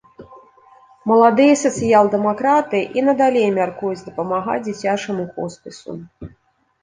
[1.09, 5.91] Маладыя сацыял-дэмакраты і надалей мяркуюць дапамагаць дзіцячаму хоспісу.